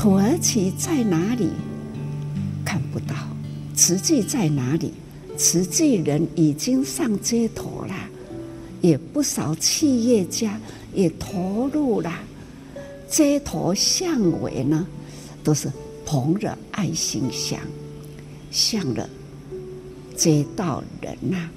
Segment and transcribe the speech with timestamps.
[0.00, 1.50] 土耳其在哪里？
[2.64, 3.14] 看不到。
[3.76, 4.94] 慈济在哪里？
[5.36, 7.94] 慈济人已经上街头了，
[8.80, 10.58] 也不少企业家
[10.94, 12.10] 也投入了
[13.10, 14.86] 街头巷尾呢，
[15.44, 15.70] 都是
[16.06, 17.60] 捧着爱心箱，
[18.50, 19.06] 向着
[20.16, 21.50] 街道人呐、啊、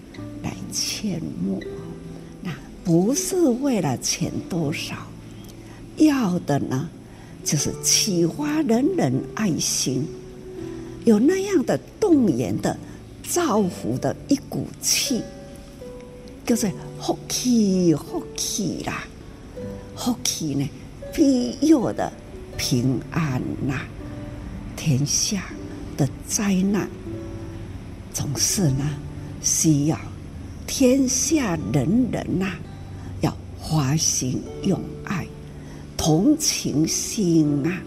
[0.43, 1.63] 来献募。
[2.41, 2.53] 那
[2.83, 4.97] 不是为了钱多少，
[5.95, 6.89] 要的呢，
[7.43, 10.07] 就是启发人人爱心。
[11.05, 12.77] 有那样的动员的
[13.27, 15.21] 造福的一股气，
[16.45, 19.03] 就是福气福气啦，
[19.95, 20.69] 福气呢
[21.13, 22.11] 庇佑的
[22.57, 23.81] 平安呐，
[24.77, 25.43] 天下
[25.97, 26.89] 的灾难
[28.13, 28.89] 总是呢
[29.41, 29.99] 需要
[30.65, 32.53] 天下人人呐
[33.19, 34.79] 要花心用，
[36.05, 37.81] 同情心啊，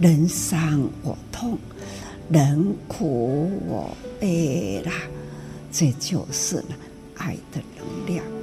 [0.00, 1.56] 人伤我痛。
[2.30, 4.92] 人苦我悲啦，
[5.70, 6.60] 这就是
[7.14, 8.37] 爱的能量。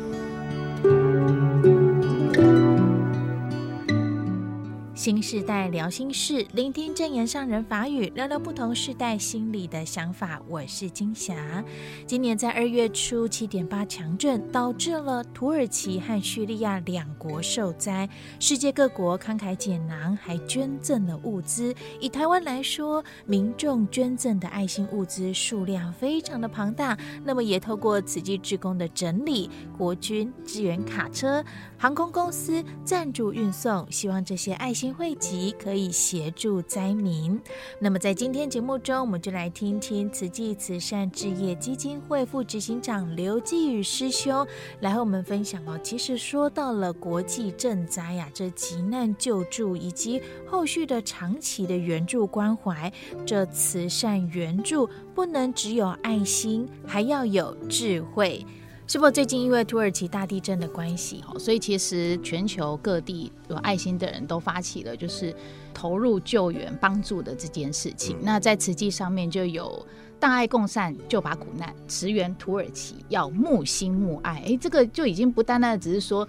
[5.05, 10.41] 新时代聊心事，聆听证言上人法语，聊聊不同世代心里的想法。
[10.49, 11.63] 我是金霞。
[12.07, 21.71] 今年在二月初，七点八强震导致了土耳其和叙利亚两国受灾，世界各国慷慨解囊，还捐赠了物资。
[21.99, 26.97] 以台湾来说，民众捐赠的爱心物资数量非常的庞大。
[27.23, 31.45] 那么，也透过慈济志工的整理，国军支援卡车、
[31.77, 34.94] 航空公司赞助运送，希望这些爱心。
[34.97, 37.39] 汇集可以协助灾民。
[37.79, 44.45] 那么在今天节目中，我们就来听听慈济慈善置业基金会副执行长刘继宇师兄
[44.79, 45.77] 来和我们分享哦。
[45.83, 52.91] 其实说到了国际赈灾呀，这急难救助以及后续的长期的援助关怀，
[53.25, 58.45] 这慈善援助不能只有爱心，还要有智慧。
[58.87, 65.35] 是否最近因为土耳其大地震的关系，所以其实全球各地有爱心的人都发起了就是
[65.73, 68.15] 投入救援帮助的这件事情。
[68.17, 69.85] 嗯、那在慈济上面就有
[70.19, 74.43] 大爱共善，救拔苦难，驰援土耳其，要木心木爱。
[74.45, 76.27] 哎，这个就已经不单单只是说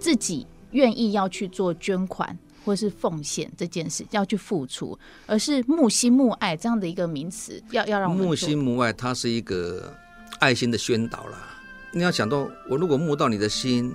[0.00, 9.94] 自己愿意要去做捐款或是奉献这件事，要去付出，而是木心木爱这样的一个名词，要要让木心木爱，它是一个
[10.40, 11.58] 爱心的宣导啦。
[11.92, 13.92] 你要想到，我如果摸到你的心，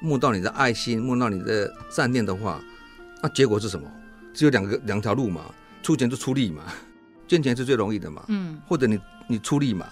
[0.00, 2.62] 摸到你的爱心，摸到你的善念的话，
[3.22, 3.86] 那结果是什么？
[4.32, 5.42] 只有两个两条路嘛，
[5.82, 6.64] 出钱就出力嘛，
[7.28, 8.98] 捐钱是最容易的嘛，嗯，或者你
[9.28, 9.86] 你出力嘛。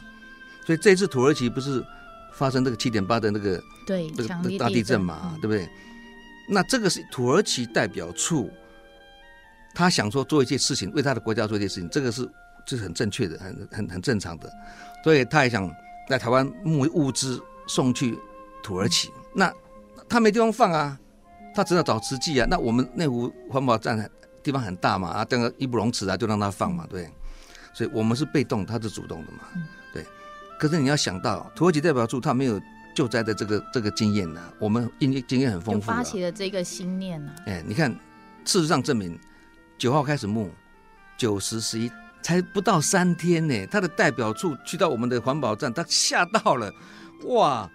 [0.66, 1.84] 所以这次土耳其不是
[2.32, 4.10] 发生这个七点八的那个对
[4.58, 5.68] 大地震嘛，嗯、对不对？
[6.48, 8.50] 那这个是土耳其代表处，
[9.74, 12.26] 他想说做一些事情，为他的国家做一些事情，这个是
[12.66, 14.50] 这是很正确的，很很很正常的，
[15.02, 15.70] 所以他也想。
[16.08, 18.18] 在台湾募物资送去
[18.62, 19.52] 土耳其，那
[20.08, 20.98] 他没地方放啊，
[21.54, 22.46] 他只能找慈济啊。
[22.50, 24.10] 那我们内湖环保站
[24.42, 27.10] 地方很大嘛，啊，这个义不容辞啊，就让他放嘛，对。
[27.72, 29.40] 所以我们是被动，他是主动的嘛，
[29.92, 30.06] 对。
[30.58, 32.60] 可是你要想到，土耳其代表处他没有
[32.94, 37.32] 救灾的这个这个经验呐，我们经验经验很丰富，发起了这个心念呢。
[37.46, 37.90] 哎，你看，
[38.44, 39.18] 事实上证明，
[39.76, 40.50] 九号开始募，
[41.16, 41.90] 九十十一。
[42.24, 46.72] 才不到三天呢，他的代表处去到我们的环保站，他吓到了，
[47.26, 47.70] 哇！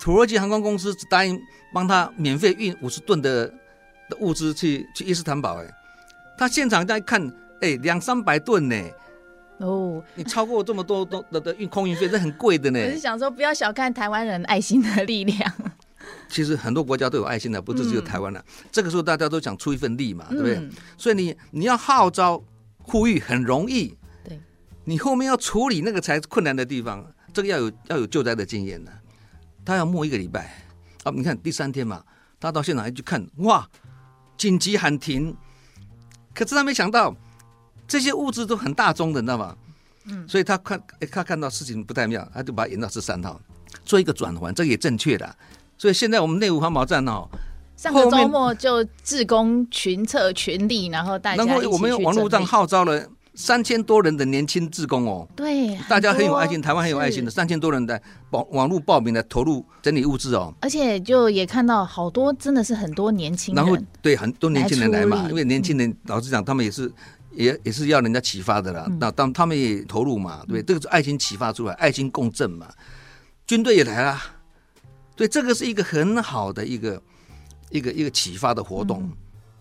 [0.00, 1.38] 土耳其航空公司只答应
[1.72, 3.46] 帮他免费运五十吨的
[4.08, 5.66] 的物资去去伊斯坦堡，哎，
[6.38, 7.30] 他现场再看，
[7.60, 8.76] 哎，两三百吨呢，
[9.58, 12.80] 哦，你超过这么多多的的运空运费，这很贵的呢。
[12.80, 15.52] 我是想说，不要小看台湾人爱心的力量。
[16.28, 18.40] 其实很多国家都有爱心的，不是只有台湾的。
[18.40, 20.56] 嗯、这个时候大家都想出一份力嘛，对不对？
[20.56, 22.42] 嗯、所以你你要号召。
[22.86, 24.38] 呼吁很容易，对，
[24.84, 28.92] 你后面要处理那个才困难的地方，这个要有要有救灾的经验的。
[29.64, 30.62] 他要摸一个礼拜
[31.02, 32.04] 啊，你看第三天嘛，
[32.38, 33.68] 他到现场一去看，哇，
[34.36, 35.34] 紧急喊停。
[36.34, 37.16] 可是他没想到
[37.88, 39.56] 这些物资都很大宗的，你知道吗？
[40.04, 40.80] 嗯，所以他看
[41.10, 43.40] 他看到事情不太妙，他就把它延到十三号，
[43.84, 45.36] 做一个转换，这个也正确的。
[45.78, 47.26] 所以现在我们内湖环保站哦。
[47.76, 58.00] 上个周末就志工群策群力，然后大家然后我们用网络上号召了三千多人的年轻志工哦，对，大家很有爱心，台湾很有爱心的三千多人的
[58.30, 66.90] 网网络报名的投入整理物资哦，而且就也看到好多真的是很多年轻人，然后对很多年轻人来嘛，因为年轻人老实讲，他们也是
[67.32, 72.68] 也也是要人家启发的啦，那当他们也投入嘛，对，这个是爱心启发出来，爱心共振嘛，
[73.48, 74.16] 军队也来了，
[75.16, 77.02] 对，这个是一个很好的一个。
[77.70, 79.12] 一个一个启发的活动，嗯、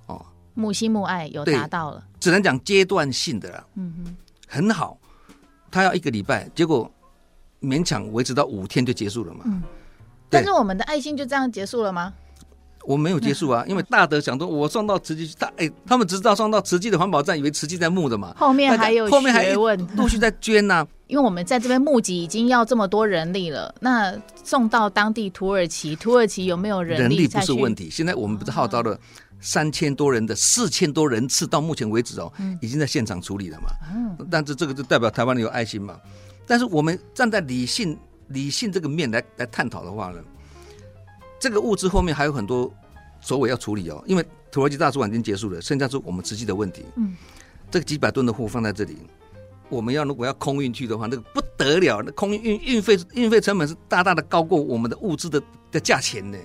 [0.07, 3.67] 哦，母心母爱有达到了，只能讲阶段性的了。
[3.75, 4.15] 嗯哼，
[4.47, 4.97] 很好，
[5.71, 6.89] 他要一个礼拜，结果
[7.61, 9.41] 勉强维持到五天就结束了嘛。
[9.45, 9.63] 嗯，
[10.29, 12.13] 但是我们的爱心就这样结束了吗？
[12.85, 18.33] 我没有结束啊，因为大德想说，我送到慈济去，他哎，他们只知道送到慈济的环保站，以为慈济在募的嘛。
[18.37, 20.87] 后面还有后面还陆续在捐呐、啊。
[21.13, 27.01] 因为我们在这边募集已经要这么多人力了，那送到当地土耳其，土耳其有没有人力？
[27.03, 27.87] 人力不是问题。
[27.87, 28.99] 现在我们不是号召了
[29.39, 33.67] 三千多人的四千多人次，到目前为止哦，已经在现场处理了嘛。
[33.93, 34.27] 嗯。
[34.31, 35.99] 但是这个就代表台湾人有爱心嘛。
[36.47, 37.95] 但是我们站在理性
[38.29, 40.19] 理性这个面来来探讨的话呢？
[41.39, 42.73] 这个物资后面还有很多
[43.21, 46.83] 首尾要处理哦，因为土耳其大使馆已经结束了，剩下是我们实际的问题。
[46.95, 47.15] 嗯，
[47.69, 48.97] 这个几百吨的货放在这里，
[49.73, 55.41] 我们要如果要空运去的话，那个不得了，那空运运运费运费成本是大大的高过我们的物资的
[55.71, 56.37] 的价钱呢。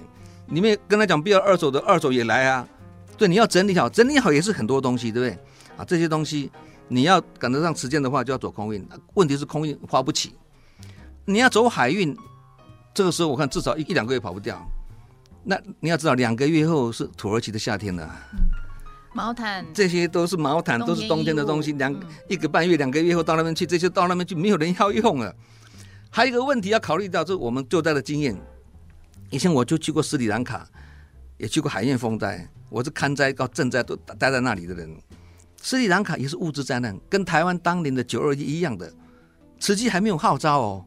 [0.47, 2.67] 你们跟他讲不要二手的，二手也来啊。
[3.17, 5.39] 对，你要整理好，整理好也是很多东西，对不对？
[5.77, 6.51] 啊，这些东西
[6.89, 8.87] 你要赶得上时间的话，就要走空运。
[9.15, 10.35] 问题是空运花不起，
[11.25, 12.17] 你要走海运，
[12.95, 14.59] 这个时候我看至少一一两个月跑不掉。
[15.45, 18.09] 那你要知道，两个月后是土耳其的夏天了。
[19.19, 21.73] 毛毯这些都是毛毯，都是冬天的东西。
[21.73, 21.93] 两
[22.29, 25.35] 一个半月、两个月后到那边去，这些到那边去没有人要用了。
[26.09, 28.41] 还有一个问题要考虑到，就是我们救灾的经验。
[29.31, 30.65] 以前我就去过斯里兰卡，
[31.37, 34.89] 也去过海燕风灾，我是看灾到赈灾都待在那里的人。
[35.61, 38.89] 斯里兰卡也是物质灾难，跟台湾当年的九二一一样的，
[39.59, 40.85] 慈济还没有号召哦。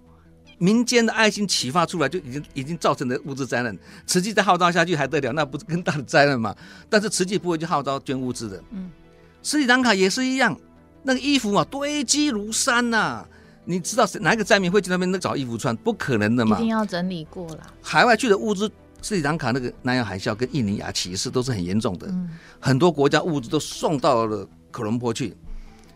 [0.62, 3.76] 民间的爱心启发出来，就已经已经造成了物质灾难。
[4.06, 5.34] 慈济再号召下去还得了？
[5.34, 6.56] 那不是更大的灾难吗？
[6.88, 8.64] 但是慈济不会去号召捐物资的。
[8.70, 8.92] 嗯，
[9.42, 10.56] 斯里兰卡也是一样，
[11.02, 13.28] 那个衣服啊堆积如山呐、啊。
[13.66, 15.76] 你知道哪一个灾民会去那边找衣服穿？
[15.78, 16.58] 不可能的嘛。
[16.58, 17.74] 一定要整理过了。
[17.82, 18.72] 海外去的物资，
[19.02, 22.06] 斯里兰卡那个南洋海啸跟印尼亚歧视都是很严重的。
[22.08, 22.30] 嗯，
[22.60, 25.36] 很多国家物资都送到了科伦坡去。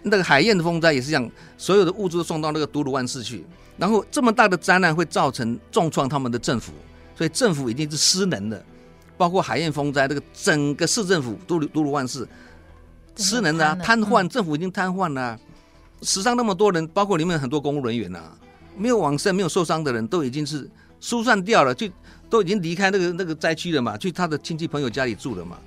[0.04, 3.46] 那个海燕的风灾也是这样，所有的物资都送到那个都鲁万市去。
[3.78, 6.72] 然后这么大的灾难会造成重创他们的政府，
[7.18, 8.64] 所以政府已经是失能的。
[9.18, 12.28] 包括海燕风灾，这个整个市政府都都鲁万市
[13.16, 15.40] 失能啊，瘫痪，政府已经瘫痪了。
[16.02, 18.38] 死伤那么多人，包括里面很多公务人员呐、啊，
[18.78, 20.70] 没有往生、没有受伤的人都已经是
[21.00, 21.88] 疏散掉了，就
[22.30, 25.58] 都已经离开那个那个灾区了嘛，去他的亲戚朋友家里住了嘛。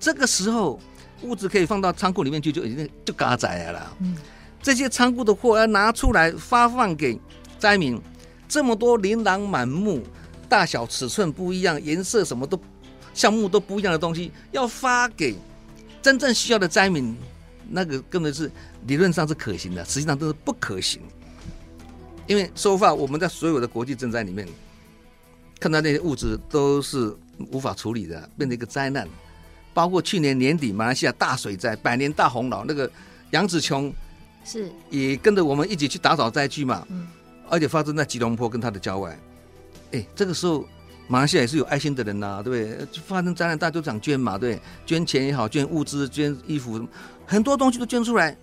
[0.00, 0.80] 这个时候
[1.22, 3.96] 物资可以放到仓库里面去，就已经就嘎仔了。
[4.00, 4.16] 嗯。
[4.64, 7.20] 这些仓库的货要拿出来发放给
[7.58, 8.00] 灾民，
[8.48, 10.02] 这么多琳琅满目、
[10.48, 12.58] 大小尺寸不一样、颜色什么都、
[13.12, 15.36] 项目都不一样的东西，要发给
[16.00, 17.14] 真正需要的灾民，
[17.68, 18.50] 那个根本是
[18.86, 21.02] 理论上是可行的，实际上都是不可行。
[22.26, 24.48] 因为收发我们在所有的国际赈灾里面
[25.60, 27.14] 看到那些物资都是
[27.50, 29.06] 无法处理的，变成一个灾难。
[29.74, 32.90] 包括去年年底马来西亚大水灾、百年大洪涝，那个
[33.32, 33.92] 杨紫琼。
[34.44, 37.08] 是，也跟着我们一起去打扫灾区嘛，嗯，
[37.48, 39.18] 而且发生在吉隆坡跟他的郊外，
[39.92, 40.64] 哎，这个时候
[41.08, 43.00] 马来西亚也是有爱心的人呐、啊，对不对？
[43.06, 46.86] 发生灾难，大家都想捐嘛，对，捐钱也好，捐物资、捐衣服，
[47.26, 48.36] 很多东西都捐出来。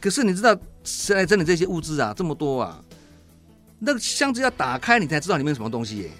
[0.00, 2.14] 可是你知道谁来整理这些物资啊？
[2.16, 2.80] 这么多啊，
[3.78, 6.10] 那个箱子要打开，你才知道里面有什么东西耶，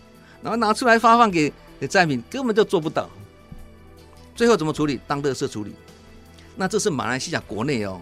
[0.43, 3.09] 然后拿出来发放给给灾民，根本就做不到。
[4.35, 5.01] 最后怎么处理？
[5.07, 5.73] 当垃圾处理。
[6.57, 8.01] 那这是马来西亚国内哦。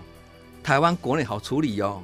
[0.67, 2.03] 台湾国内好处理哦，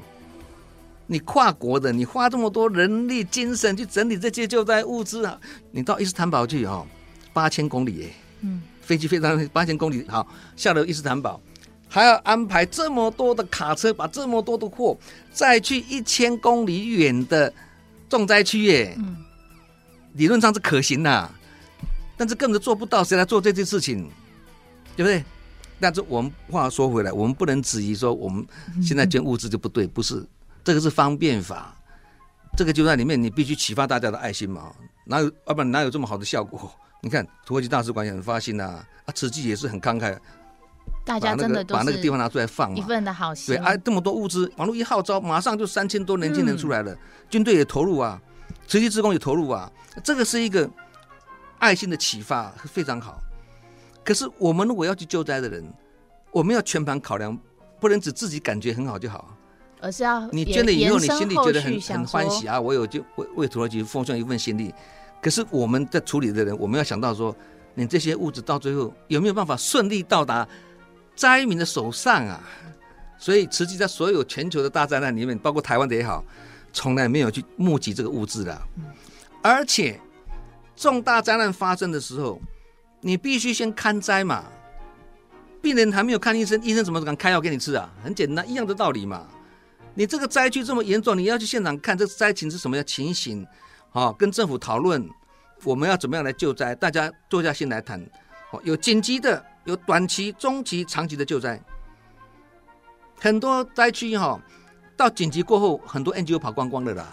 [1.08, 5.36] 你跨国的，你花这么多人力精神去整理这些救灾物资啊，
[5.72, 6.86] 你到伊斯坦堡去哦，
[7.32, 11.40] 八千公里耶，嗯，飞机飞上八千公里，好，下了伊斯坦堡，
[11.88, 14.96] 还要安排这么多的卡车，把这么多的货
[15.32, 17.52] 再去一千公里远的
[18.08, 19.16] 重灾区耶，嗯，
[20.12, 21.30] 理论上是可行的，
[22.16, 24.08] 但是根本做不到，谁来做这件事情，
[24.94, 25.24] 对不对？
[25.82, 28.46] 但是我们话说回来，我们不能质疑说我们
[28.80, 30.24] 现在捐物资就不对，不是。
[30.62, 31.76] 这个是方便法，
[32.56, 34.72] 这个就在里面，你必须启发大家的爱心嘛，
[35.04, 36.72] 哪有要不然哪有这么好的效果？
[37.02, 38.62] 你看土耳其大使馆也很发心呐，
[39.06, 40.16] 啊，慈济也是很慷慨，
[41.04, 43.56] 大家真的把那个地方拿出来放嘛，一份的好心。
[43.56, 46.96] 对，啊，这么多物资，网络一号召，马上就三千多年轻人出来了，
[47.28, 48.22] 军队也投入啊，
[48.68, 49.68] 慈济职工也投入啊，
[50.04, 50.70] 这个是一个
[51.58, 53.20] 爱心的启发，非常好。
[54.04, 55.64] 可是我们如果要去救灾的人，
[56.30, 57.38] 我们要全盘考量，
[57.80, 59.36] 不能只自己感觉很好就好，
[59.80, 62.60] 而是要你捐了以后，你心里觉得很很欢喜啊！
[62.60, 64.74] 我有就为为土耳其奉献一份心力。
[65.20, 67.36] 可是我们在处理的人，我们要想到说，
[67.74, 70.48] 你这些物质到最后有没有办法顺利到达
[71.14, 72.40] 灾民的手上啊？
[73.18, 76.24] 所以，实际在所有全球的大灾难里面，包括台湾的也好，
[76.72, 78.60] 从来没有去募集这个物资的。
[79.42, 80.00] 而且，
[80.74, 82.40] 重大灾难发生的时候。
[83.04, 84.44] 你必须先看灾嘛，
[85.60, 87.92] 病人还没有看医生，医生怎么敢开药给你吃啊？
[88.02, 89.26] 很简单，一样的道理嘛。
[89.94, 93.44] 你这个灾区这么严重，你要去现场看这灾情是什么样情形，
[93.90, 95.04] 好，跟政府讨论
[95.64, 98.00] 我们要怎么样来救灾，大家坐下心来谈。
[98.62, 101.60] 有紧急的，有短期、中期、长期的救灾。
[103.18, 104.40] 很多灾区哈，
[104.96, 107.06] 到紧急过后，很多 NGO 跑光光的啦，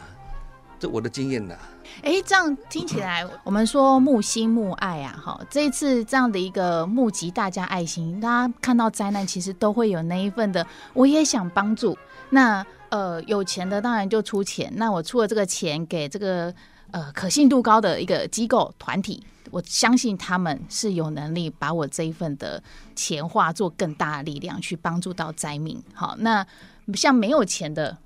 [0.78, 1.58] 这我的经验啦。
[2.02, 11.98] 哎，这样听起来，我们说募心募爱啊，哈，这一次这样的一个募集大家爱心，大家看到灾难，其实都会有那一份的，我也想帮助。
[12.30, 16.54] 那呃，有钱的当然就出钱，那我出了这个钱给这个
[16.92, 19.24] 呃可信度高的一个机构团体。
[19.52, 22.62] 我相信他们是有能力把我这一份的
[22.96, 25.82] 钱化作更大的力量，去帮助到灾民。
[25.94, 26.46] 好，那
[26.94, 27.98] 像没有钱的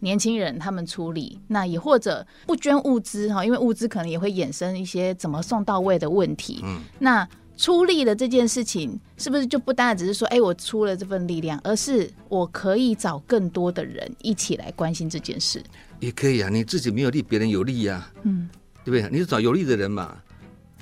[0.00, 6.60] 年轻人，他们出力，那也或者不捐物资哈，因为物资可能也会衍生一些怎么送到位的问题。
[6.64, 15.62] 嗯，那出力的这件事情，是不是就不单单只是说，哎，我出了这份力量，而是我可以找更多的人一起来关心这件事？
[16.00, 18.10] 也可以啊，你自己没有力，别人有力呀。
[18.22, 18.48] 嗯，
[18.84, 19.08] 对不对？
[19.12, 20.16] 你就找有力的人嘛。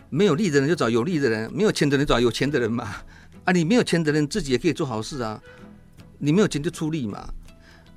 [0.08, 2.96] 没有力的人就找有力的人，没有钱的人找有钱的人嘛。
[3.44, 5.40] 啊，你没有钱的人自己也可以做好事啊。
[6.18, 7.28] 你没有钱就出力嘛。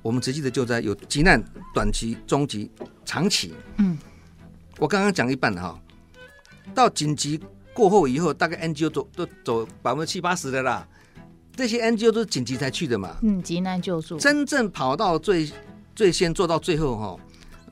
[0.04, 1.42] 我们实际的救灾有急难、
[1.72, 2.70] 短期、中期、
[3.06, 3.54] 长期。
[3.78, 3.96] 嗯，
[4.76, 5.80] 我刚刚讲一半哈，
[6.74, 7.40] 到紧急
[7.72, 10.86] 过后以后，大概 NGO 走都走百分之七八十的啦。
[11.56, 13.16] 这些 NGO 都是紧急才去的嘛。
[13.22, 14.18] 嗯，急难救助。
[14.18, 15.50] 真正跑到最
[15.96, 17.16] 最先做到最后哈，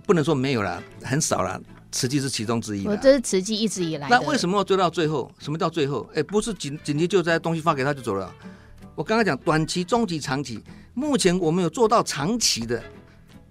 [0.07, 1.61] 不能说没有了，很少了。
[1.91, 4.09] 慈济是其中之一，我这是慈济一直以来。
[4.09, 5.31] 那为什么要追到最后？
[5.39, 6.09] 什么叫最后？
[6.15, 8.35] 哎，不是紧紧急救灾东西发给他就走了。
[8.95, 10.59] 我刚刚讲短期、中期、长期，
[10.95, 12.83] 目前我们有做到长期的。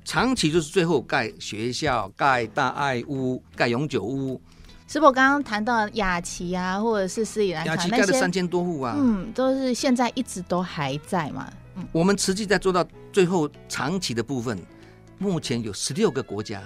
[0.04, 4.42] 长期就是最后盖学校、盖大爱屋、盖永久屋。
[4.88, 5.06] 是不？
[5.06, 11.52] 我刚刚谈到雅琪啊，或者是斯里兰卡，雅琪盖了三千多户啊，嗯，都是现在一直都还在嘛。
[11.76, 14.60] 嗯，我们慈济在做到最后长期的部分，
[15.20, 16.62] 目前有十六个国家。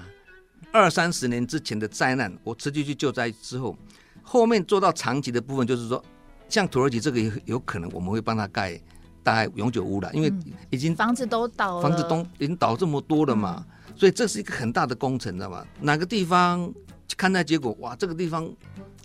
[0.72, 3.78] 二三十年之前的灾难，我持续去救灾之后，
[4.24, 6.04] 后面做到长期的部分，就是说，
[6.50, 8.80] 像土耳其这个有有可能我们会帮他盖
[9.26, 10.32] 大概永久屋了，因为
[10.70, 15.66] 已经、嗯、房子都倒了，房子都已经倒这么多了嘛，嗯、所以这是一个很大的工程，知道吗？
[15.82, 16.72] 哪个地方
[17.18, 18.48] 看待结果，哇，这个地方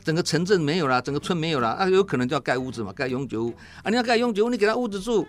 [0.04, 5.26] 整个城镇没有了，整个村没有了，啊，有可能就要盖屋子嘛，盖永久屋啊，你要盖永久屋，你给他屋子住，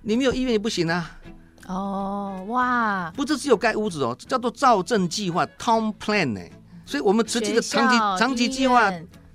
[0.00, 1.18] 你没有医院也不行啊。
[1.66, 3.10] 哦，哇！
[3.16, 6.40] 不是只有盖屋子哦，这叫做造镇计划 （town plan） 呢。
[6.84, 8.92] 所以，我们实际的长期长期计划，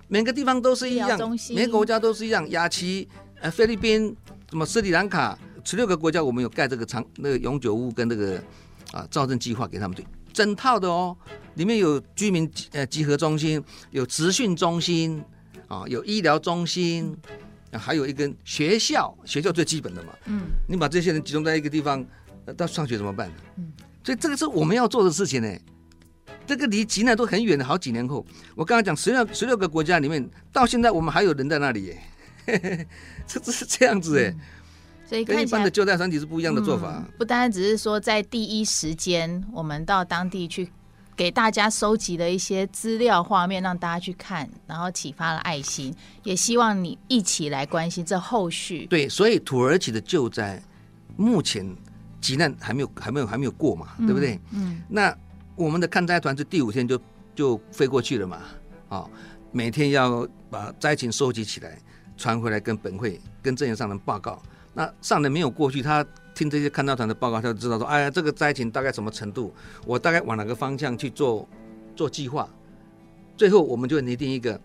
[0.07, 1.19] 每个地方都是一样，
[1.55, 2.47] 每个国家都是一样。
[2.51, 3.09] 雅琪、
[3.41, 4.15] 呃，菲律宾、
[4.49, 8.41] 什么斯里兰卡，十六个国家，我们有盖这个长那个永久屋跟那个
[8.91, 11.15] 啊造镇计划给他们，对，整套的哦。
[11.55, 15.23] 里面有居民呃集合中心，有职训中心
[15.67, 17.15] 啊，有医疗中心，
[17.73, 20.13] 还有一个学校，学校最基本的嘛。
[20.25, 22.05] 嗯，你把这些人集中在一个地方。
[22.57, 23.31] 到上学怎么办？
[23.57, 23.71] 嗯，
[24.03, 25.55] 所以这个是我们要做的事情呢。
[26.47, 28.25] 这个离急难都很远的，好几年后，
[28.55, 32.01] 我刚刚讲十六十六个国家里面，到现在我们还有人在那里耶。
[33.27, 34.33] 这这是这样子哎，
[35.07, 36.95] 所以跟一般的救灾团体是不一样的做法。
[36.97, 40.69] 嗯，不单单只是说在第一时间，我们到当地去
[41.15, 48.85] 给大家收集了一些资料画面，让大家去看，然后启发了爱心，也希望你一起来关心这后续。
[48.87, 50.61] 对，所以土耳其的救灾
[51.15, 51.75] 目前。
[52.21, 54.35] 急难还没有还没有还没有过嘛，对不对？
[54.51, 54.75] 嗯。
[54.75, 55.17] 嗯，那
[55.55, 56.99] 我们的看灾团是第五天就
[57.33, 58.35] 就飞过去了嘛，
[58.89, 59.09] 啊、哦，
[59.53, 61.79] 每天要把灾情收集起来，
[62.19, 64.39] 传回来跟本会跟正言上人报告。
[64.73, 69.51] 那上人没有过去，他听这些看灾团的报告，他就知道说，哎呀，这个灾情大概什么程度，
[69.85, 71.47] 我大概往哪个方向去做
[71.95, 72.47] 做计划。
[73.35, 74.59] 最后我们就拟定一个。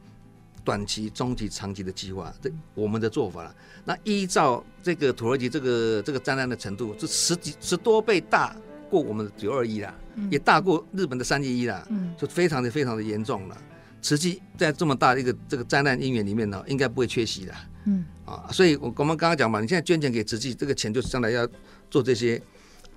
[0.65, 3.55] 短期、中期、长期的计划，这我们的做法了。
[3.85, 8.57] 那依照这个土耳其这个这个灾难的程度，是十几十多倍大
[8.89, 13.59] 过我们的九二一啦，嗯、也大过日本的三一一啦，嗯，就非常的非常的严重了。
[14.05, 17.55] 实际在这么大的一个这个灾难因缘里面呢，应该不会缺席的，
[17.87, 21.49] 嗯啊，所以我我们刚刚讲嘛，你现在捐钱给慈济，这个钱就是将来要
[21.91, 22.41] 做这些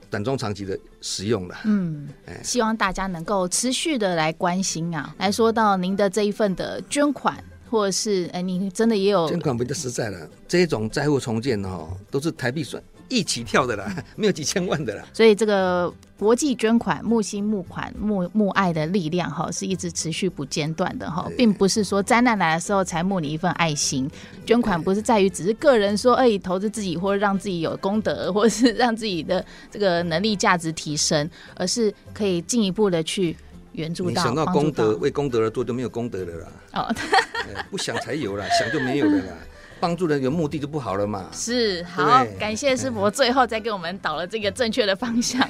[0.10, 7.42] 短中长期的使用了，嗯，哎，希望大家能够持续的来关心啊，来说到您的这一份的捐款。
[7.70, 10.30] 或者是哎，你真的也有捐款比较实在了。
[10.48, 15.04] 这种灾后重建哦，都是台币算一起跳的啦， 没有几千万的啦。
[15.14, 24.10] 所以这个国际捐款、募心募款、募募爱的力量哈，是一直持续不间断的哈，并不是说灾难来的时候才募你一份爱心。
[24.46, 33.36] 捐款不是在于只是个人说哎，投资自己或者让自己有功德，或者是让自己的这个能力价值提升，而是可以进一步的去。
[33.74, 36.48] 援助到，你想到功德，为功德而做，就没有功德的啦。
[36.74, 36.96] 哦，
[37.70, 39.38] 不想才有啦，想就没有了啦。
[39.79, 41.27] 帮助人有目的就不好了嘛。
[41.31, 45.41] 是，好，感谢师伯最后再给我们导了这个正确的方向。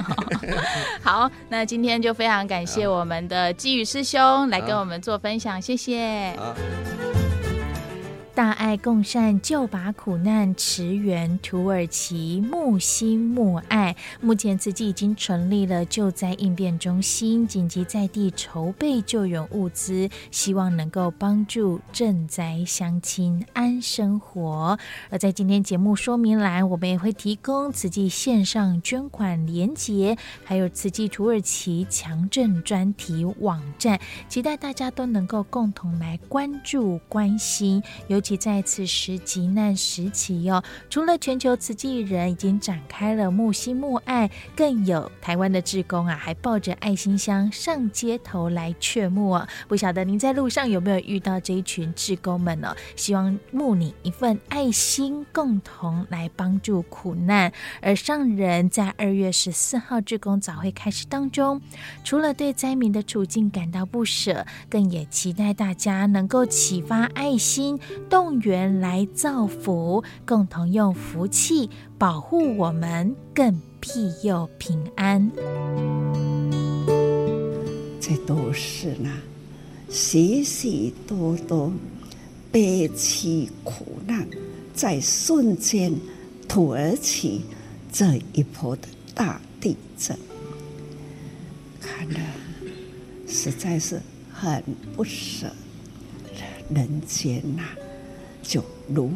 [1.01, 6.33] 好，那今天就非常感谢我们的基宇师兄来跟我们做分享，谢谢。
[8.37, 13.95] 大爱共善，救拔苦难，驰援土耳其，木心木爱。
[14.21, 24.77] 目前慈济已经成立了救灾应变中心，紧急在地筹备救援物资，希望能够帮助赈灾乡亲安生活。
[25.09, 49.47] 而在今天节目说明栏，我们也会提供慈济线上捐款连结，还有慈济土耳其强震专题网站，期待大家都能够共同来关注关心，尤其在此时急难时期哟，除了全球慈济人已经展开了睦心睦爱，更有台湾的志工啊，还抱着爱心箱上街头来劝募啊。
[49.69, 52.75] 不晓得您在路上有没有遇到这一群志工们呢？
[52.97, 57.53] 希望募你一份爱心，共同来帮助苦难。
[57.81, 61.61] 而上人在二月十四号志工早会开始当中，
[62.03, 67.79] 除了对灾民的处境感到不舍，更也期待大家能够启发爱心。
[68.17, 71.69] 动员来造福，共同用福气
[71.99, 75.31] 保护我们，更庇佑平安。
[78.01, 79.13] 这都是呢，
[79.91, 81.71] 许许多多
[82.51, 84.27] 悲凄苦难，
[84.73, 85.93] 在瞬间，
[86.47, 87.43] 土耳其
[87.93, 90.17] 这一波的大地震，
[91.79, 92.19] 看了
[93.27, 94.01] 实在是
[94.33, 94.63] 很
[94.95, 95.51] 不舍，
[96.73, 97.61] 人间呐、
[98.47, 99.11] 就如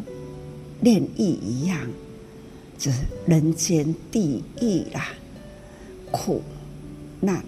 [0.82, 1.80] 炼狱一样，
[2.78, 5.08] 就是人间地狱啦，
[6.12, 6.42] 苦
[7.22, 7.42] 难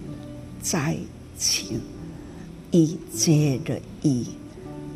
[0.62, 0.96] 灾
[1.38, 1.78] 情
[2.70, 4.24] 一接着一，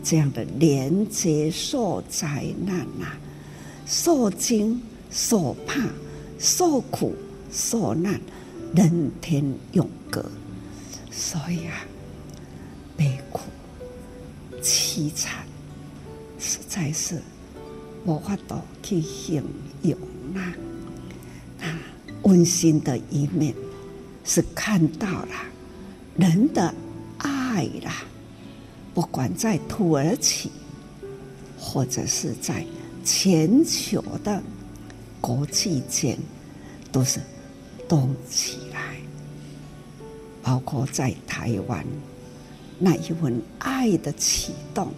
[0.02, 3.18] 这样的连接受灾难啊，
[3.84, 4.80] 受惊
[5.10, 5.86] 受怕
[6.38, 7.14] 受苦
[7.52, 8.18] 受难，
[8.74, 10.24] 人天永隔，
[11.10, 11.84] 所以啊，
[12.96, 13.42] 悲苦
[14.62, 15.44] 凄惨。
[16.38, 17.20] 实在是
[18.04, 19.42] 无法度去形
[19.82, 19.98] 容
[20.34, 20.54] 啦。
[21.60, 21.78] 啊，
[22.22, 23.54] 温馨的一面
[24.24, 25.34] 是看到了
[26.16, 26.72] 人的
[27.18, 28.04] 爱啦，
[28.94, 30.50] 不管在土耳其，
[31.58, 32.64] 或者是在
[33.04, 34.42] 全球的
[35.20, 36.16] 国际间，
[36.92, 37.20] 都是
[37.88, 38.96] 动起来，
[40.42, 41.84] 包括在台湾
[42.78, 44.92] 那一份爱的启动。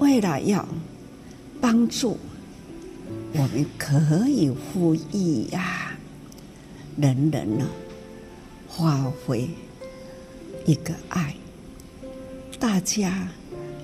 [0.00, 0.66] 为了要
[1.60, 2.16] 帮助，
[3.34, 5.92] 我们可以呼吁呀，
[6.96, 7.66] 人人呢
[8.66, 9.46] 发挥
[10.64, 11.34] 一个爱，
[12.58, 13.28] 大家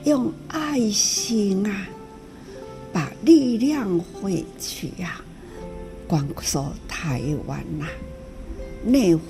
[0.05, 1.87] 用爱心啊，
[2.95, 5.21] 把力量汇去呀。
[6.09, 7.87] 光说台湾呐、
[8.83, 9.23] 内湖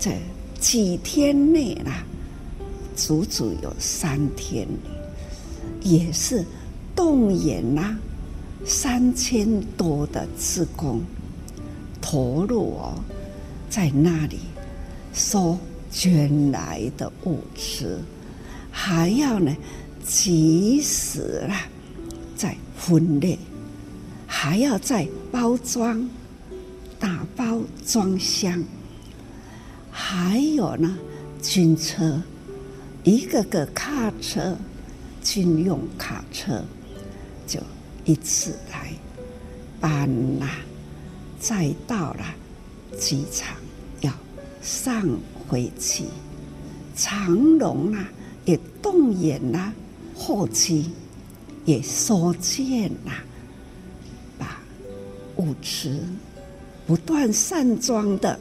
[0.00, 0.10] 这
[0.58, 2.04] 几天内啦，
[2.96, 4.66] 足足有三天。
[5.82, 6.44] 也是
[6.94, 7.98] 动员呐、啊，
[8.64, 11.00] 三千多的职工
[12.00, 12.94] 投入哦，
[13.68, 14.38] 在那里
[15.12, 15.58] 收
[15.90, 18.00] 捐来的物资，
[18.70, 19.56] 还要呢
[20.06, 21.66] 及时啦，
[22.36, 23.38] 再分类，
[24.26, 26.08] 还要再包装、
[26.98, 28.62] 打包装箱，
[29.90, 30.98] 还有呢
[31.42, 32.22] 军车，
[33.04, 34.56] 一个个卡车。
[35.22, 36.64] 军用卡车
[37.46, 37.60] 就
[38.04, 38.92] 一次来
[39.80, 40.48] 搬啦，
[41.38, 42.24] 再到了
[42.98, 43.56] 机场
[44.00, 44.12] 要
[44.62, 45.06] 上
[45.48, 46.06] 飞机，
[46.96, 48.08] 长龙啊
[48.44, 49.72] 也动员啦，
[50.14, 50.90] 货机
[51.64, 53.22] 也收件啦，
[54.38, 54.60] 把
[55.36, 56.02] 物资
[56.86, 58.38] 不断散装的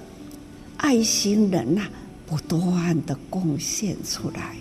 [0.78, 1.88] 爱心人呐，
[2.26, 4.56] 不断的贡献出来。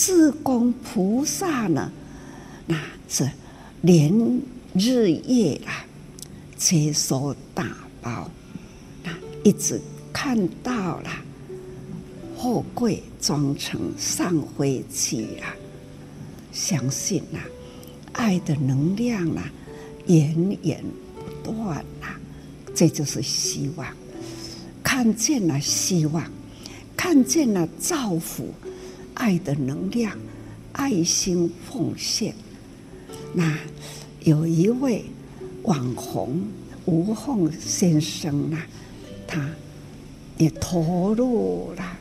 [0.00, 1.90] 志工菩萨呢，
[2.66, 3.28] 那是
[3.82, 4.40] 连
[4.72, 5.84] 日夜啊，
[6.56, 7.66] 接收打
[8.00, 8.30] 包，
[9.02, 9.80] 那一直
[10.12, 11.10] 看到了
[12.36, 15.50] 货柜装成上飞机啊！
[16.52, 17.40] 相信呐，
[18.12, 19.50] 爱的能量啊，
[20.06, 20.80] 源源
[21.42, 22.16] 不断啊，
[22.72, 23.84] 这就是希望，
[24.80, 26.22] 看见了希望，
[26.96, 28.54] 看见了造福。
[29.18, 30.16] 爱的能量，
[30.72, 32.34] 爱心奉献。
[33.34, 33.58] 那
[34.22, 35.04] 有一位
[35.64, 36.40] 网红
[36.86, 38.66] 吴凤先生啊，
[39.26, 39.50] 他
[40.38, 41.98] 也投入了，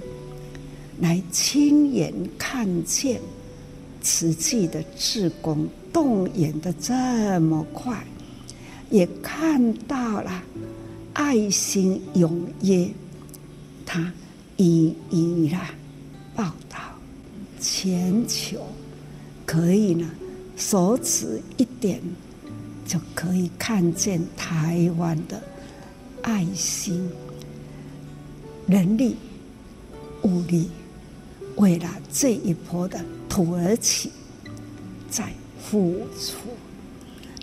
[1.02, 3.20] 来亲眼看见
[4.02, 6.94] 瓷器的志工动员的这
[7.42, 8.06] 么快，
[8.92, 10.44] 也看到了
[11.14, 12.90] 爱心踊跃，
[13.86, 14.14] 他
[14.56, 15.58] 一一的
[16.36, 16.54] 报，
[17.60, 18.66] 全球
[19.46, 20.10] 可以呢，
[20.56, 22.02] 手指一点
[22.86, 25.42] 就可以看见台湾的
[26.22, 27.10] 爱心、
[28.68, 29.16] 人力、
[30.24, 30.70] 物力。
[31.56, 34.12] 为了这一波的土耳其
[35.10, 36.38] 在付出，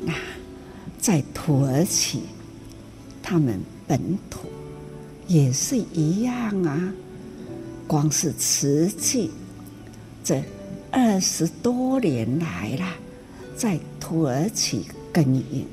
[0.00, 0.14] 那
[1.00, 2.20] 在土耳其，
[3.20, 4.48] 他们本土
[5.26, 6.94] 也是一样啊。
[7.88, 9.32] 光是瓷器
[10.24, 10.42] 这
[10.90, 12.86] 二十多年来了，
[13.54, 15.66] 在土耳其耕耘，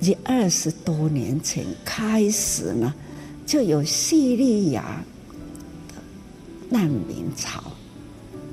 [0.00, 2.94] 以二十多年前开始呢，
[3.46, 5.04] 就有叙利亚
[5.88, 5.94] 的。
[6.70, 7.62] 难民潮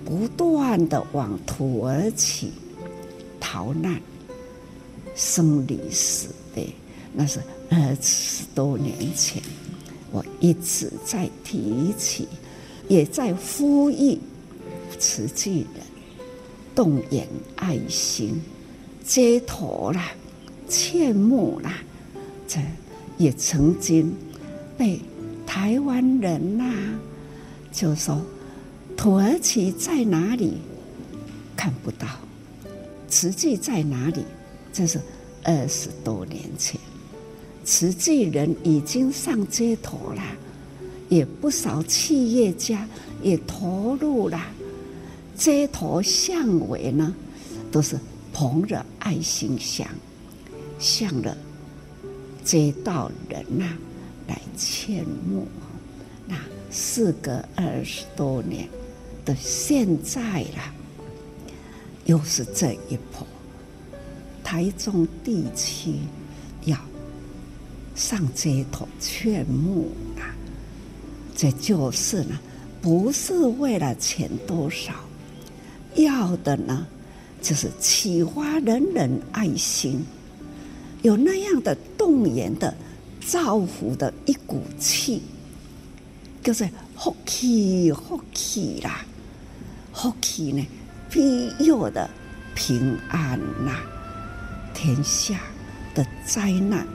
[0.04, 2.52] 不断的往土耳其
[3.40, 4.02] 逃难，
[5.16, 6.68] 生离死别，
[7.14, 9.42] 那是二十多年前，
[10.12, 12.28] 我一直在提起，
[12.90, 14.20] 也在呼吁
[15.00, 15.84] 慈济人
[16.76, 18.41] 动员爱心，
[19.04, 20.12] 街头啦、
[20.69, 21.73] 劝募啦，
[22.47, 22.60] 这
[23.17, 24.13] 也曾经
[24.78, 25.00] 被
[25.45, 27.00] 台湾人呐、啊。
[27.71, 28.21] 就说
[28.95, 30.58] 土耳其在哪里？
[31.56, 32.08] 看不到，
[33.08, 34.23] 慈济在哪里？
[34.71, 35.00] 这是
[35.43, 36.80] 二十多年前，
[37.63, 40.23] 慈济人已经上街头啦，
[41.10, 42.88] 也不少企业家
[43.23, 44.39] 也投入了
[45.38, 47.13] 街头巷尾呢，
[47.71, 47.97] 都是
[48.34, 49.88] 捧着爱心箱，
[50.80, 51.38] 向着
[52.43, 53.78] 街道人呐、
[54.28, 55.47] 来劝募。
[56.26, 56.36] 那
[56.71, 58.67] 事隔二十多年
[59.23, 60.73] 的现在了，
[62.06, 63.26] 又是这一波，
[64.43, 65.93] 台中地区
[66.65, 66.78] 要
[67.95, 70.34] 上街头劝募啊，
[71.36, 72.39] 这就是呢，
[72.82, 74.93] 不是为了钱多少，
[75.98, 76.88] 要的呢，
[77.42, 80.06] 就是启发人人爱心，
[81.02, 82.74] 有那样的动员的
[83.26, 85.22] 造福的一股气。
[86.44, 89.06] 就是福气，福气啦，
[89.94, 90.66] 福气呢，
[91.10, 92.10] 庇佑的
[92.56, 93.82] 平安呐、
[94.74, 95.42] 天下
[95.94, 96.88] 的灾难，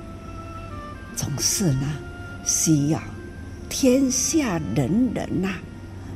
[1.15, 1.87] 总是呢，
[2.47, 3.03] 需要
[3.69, 5.55] 天下人人呐、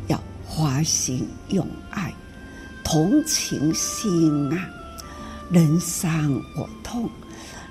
[0.08, 0.18] 要
[0.48, 2.14] 发心用爱，
[2.88, 4.70] 同情心啊，
[5.50, 7.10] 人伤我痛，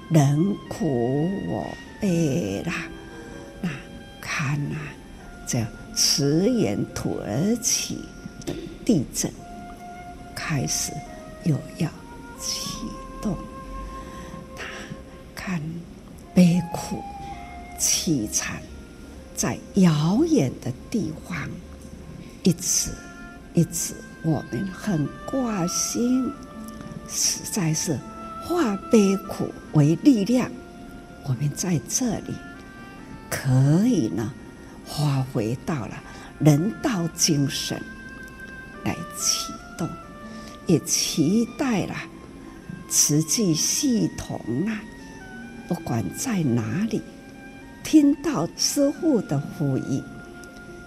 [0.10, 1.66] 人苦我
[2.02, 2.74] 悲啦，
[3.62, 3.70] 那
[4.20, 4.92] 看呐、啊。
[5.48, 8.04] 这样，驰援土耳其
[8.46, 9.32] 的地震
[10.36, 10.92] 开始
[11.46, 11.90] 又要
[12.38, 12.82] 启
[13.22, 13.38] 动，
[14.54, 14.66] 他
[15.34, 15.62] 看
[16.34, 17.02] 悲苦
[17.80, 18.62] 凄惨，
[19.34, 21.50] 在遥远的地方，
[22.44, 22.90] 一直
[23.56, 26.32] 一直，我们很挂心，
[27.08, 27.98] 实在是
[28.44, 30.52] 化悲苦为力量。
[31.24, 32.34] 我们在这里
[33.30, 33.50] 可
[33.88, 34.32] 以呢。
[34.88, 35.98] 发挥到了
[36.38, 37.82] 人道精神
[38.84, 39.90] 来启动，
[40.68, 41.96] 也期待了
[42.88, 44.80] 慈济系统啊，
[45.68, 47.02] 不管在哪里
[47.84, 50.04] 听到师父的呼吁，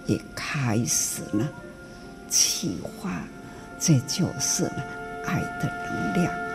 [0.07, 1.45] 也开始呢
[2.29, 3.09] 启发，
[3.79, 4.65] 这就是
[5.25, 6.48] 爱的能量。